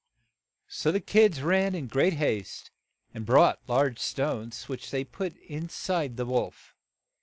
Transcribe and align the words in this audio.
So 0.67 0.91
the 0.91 0.99
kids 0.99 1.43
ran 1.43 1.75
in 1.75 1.85
great 1.85 2.13
haste, 2.13 2.71
and 3.13 3.23
brought 3.23 3.59
large 3.67 3.99
stones, 3.99 4.67
which 4.67 4.89
they 4.89 5.03
put 5.03 5.37
in 5.37 5.69
side 5.69 6.09
of 6.13 6.17
the 6.17 6.25
wolf. 6.25 6.73